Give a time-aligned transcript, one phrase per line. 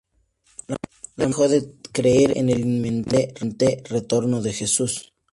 [0.65, 0.77] La
[1.15, 5.13] mayoría dejó de creer en el inminente retorno de Jesús.